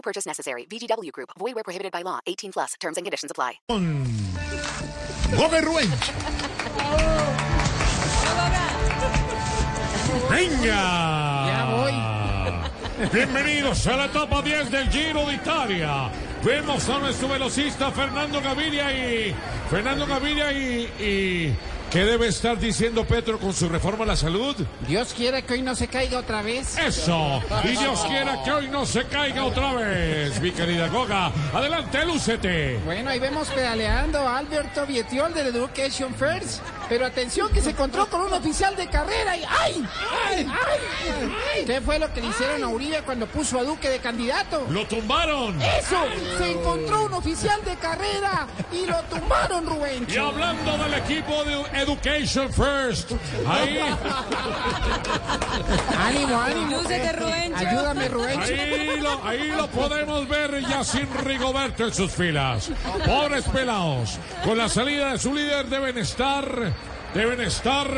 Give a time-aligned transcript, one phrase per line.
[0.00, 0.64] No purchase necessary.
[0.64, 1.28] VGW Group.
[1.38, 2.20] Void where prohibited by law.
[2.26, 2.72] 18 plus.
[2.80, 3.60] Terms and conditions apply.
[5.36, 5.90] Gómez Rubén.
[10.30, 10.80] ¡Venga!
[11.50, 11.92] Ya voy.
[13.12, 16.10] Bienvenidos a la etapa 10 del Giro de Italia.
[16.42, 19.34] Vemos a nuestro velocista Fernando Gaviria y.
[19.68, 20.88] Fernando Gaviria y.
[20.98, 21.54] y
[21.90, 24.54] ¿Qué debe estar diciendo Petro con su reforma a la salud?
[24.86, 26.78] Dios quiere que hoy no se caiga otra vez.
[26.78, 27.42] Eso.
[27.64, 31.32] Y Dios quiera que hoy no se caiga otra vez, mi querida Goga.
[31.52, 32.78] Adelante, lúcete.
[32.84, 36.62] Bueno, ahí vemos pedaleando a Alberto Vietiol del Education First.
[36.90, 39.86] Pero atención que se encontró con un oficial de carrera y ¡ay!
[40.28, 40.46] ¡ay!
[40.50, 41.64] ¡ay!
[41.64, 44.66] ¿Qué fue lo que le hicieron a Uribe cuando puso a Duque de candidato?
[44.68, 45.62] ¡Lo tumbaron!
[45.62, 46.04] ¡Eso!
[46.36, 50.04] Se encontró un oficial de carrera y lo tumbaron, Rubén.
[50.10, 53.12] Y hablando del equipo de Education First,
[53.48, 53.78] ahí,
[55.96, 56.76] Ánimo, ánimo.
[56.76, 57.68] Lúcete, Rubencho.
[57.68, 58.40] Ayúdame, Rubén.
[58.40, 62.70] ahí, lo, ahí lo podemos ver ya sin Rigoberto en sus filas.
[63.06, 66.72] Pobres pelados, con la salida de su líder deben estar,
[67.14, 67.88] deben estar...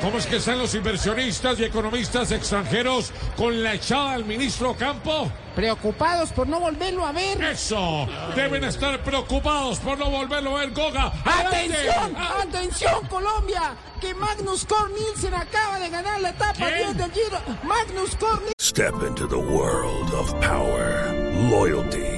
[0.00, 5.28] ¿Cómo es que están los inversionistas y economistas extranjeros con la echada del ministro Campo?
[5.56, 7.42] Preocupados por no volverlo a ver.
[7.42, 11.12] Eso, deben estar preocupados por no volverlo a ver Goga.
[11.24, 12.16] ¡Atención!
[12.16, 13.74] ¡Atención, Colombia!
[14.00, 16.96] Que Magnus Cor Nielsen acaba de ganar la etapa ¿Quién?
[16.96, 17.40] 10 del Giro.
[17.64, 18.40] Magnus Cor.
[18.60, 21.12] Step into the world of power,
[21.50, 22.17] loyalty,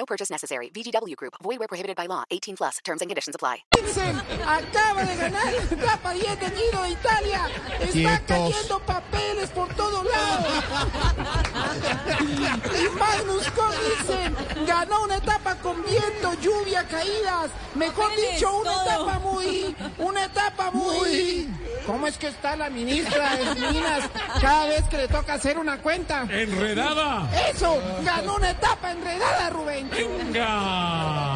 [0.00, 0.70] No purchase necessary.
[0.72, 1.34] VGW Group.
[1.42, 2.24] Void where prohibited by law.
[2.30, 2.78] 18 plus.
[2.82, 3.58] Terms and conditions apply.
[3.68, 7.40] acaba de ganar la etapa 10 del Giro de Italia.
[7.80, 8.54] Está Quietos.
[8.54, 10.64] cayendo papeles por todos lados.
[11.74, 17.50] Y Magnus Cor Nielsen ganó una etapa con viento, lluvia, caídas.
[17.74, 18.82] Mejor dicho, una todo.
[18.82, 21.48] etapa muy, una etapa muy.
[21.86, 24.04] ¿Cómo es que está la ministra de Minas
[24.40, 26.26] cada vez que le toca hacer una cuenta?
[26.28, 27.28] ¡Enredada!
[27.48, 29.90] Eso, ganó una etapa enredada, Rubén.
[29.90, 31.29] ¡Venga!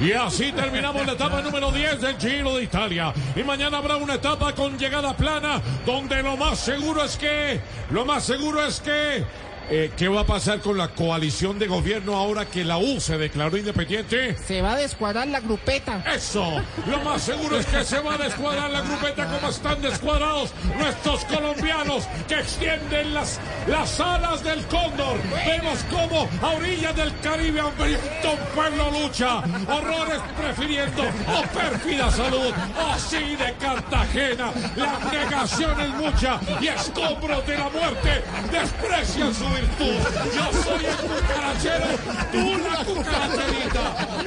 [0.00, 3.12] Y así terminamos la etapa número 10 del Giro de Italia.
[3.34, 7.60] Y mañana habrá una etapa con llegada plana, donde lo más seguro es que,
[7.90, 9.24] lo más seguro es que,
[9.70, 13.18] eh, ¿qué va a pasar con la coalición de gobierno ahora que la U se
[13.18, 14.36] declaró independiente?
[14.38, 16.02] Se va a descuadrar la grupeta.
[16.12, 20.52] Eso, lo más seguro es que se va a descuadrar la grupeta como están descuadrados
[20.76, 25.18] nuestros colombianos que extienden las, las alas del cóndor.
[25.46, 32.52] Vemos cómo a orillas del Caribe hambriento un pueblo lucha, horrores prefiriendo, oh pérfida salud,
[32.78, 39.57] oh sí de Cartagena, la negación es mucha y escombros de la muerte desprecian su
[39.60, 39.96] virtud.
[40.34, 41.86] Yo soy el cucarachero,
[42.32, 43.84] tú la cucaracherita,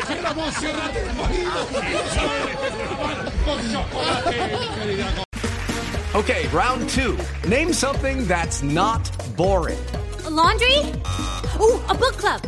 [0.08, 1.52] que Ramón Serrat el marido,
[3.46, 5.24] con chocolate, mi querida
[6.14, 7.18] Okay, round two.
[7.48, 9.80] Name something that's not boring.
[10.26, 10.78] A laundry?
[11.58, 12.42] Ooh, a book club.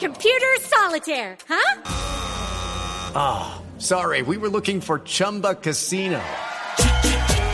[0.00, 1.82] Computer solitaire, huh?
[3.14, 6.22] Ah, sorry, we were looking for Chumba Casino.